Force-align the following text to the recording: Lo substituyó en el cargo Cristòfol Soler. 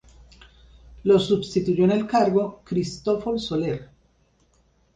Lo 1.03 1.19
substituyó 1.19 1.83
en 1.83 1.91
el 1.91 2.07
cargo 2.07 2.63
Cristòfol 2.65 3.37
Soler. 3.39 3.87